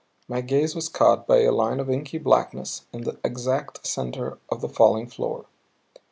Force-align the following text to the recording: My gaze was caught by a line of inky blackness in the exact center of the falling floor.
My 0.27 0.41
gaze 0.41 0.73
was 0.73 0.89
caught 0.89 1.27
by 1.27 1.41
a 1.43 1.51
line 1.51 1.79
of 1.79 1.87
inky 1.87 2.17
blackness 2.17 2.85
in 2.91 3.01
the 3.01 3.19
exact 3.23 3.85
center 3.85 4.39
of 4.49 4.59
the 4.61 4.67
falling 4.67 5.05
floor. 5.05 5.45